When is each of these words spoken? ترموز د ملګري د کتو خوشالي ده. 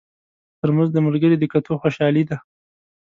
ترموز 0.59 0.89
د 0.93 0.97
ملګري 1.07 1.35
د 1.39 1.43
کتو 1.53 1.73
خوشالي 1.81 2.23
ده. 2.29 2.37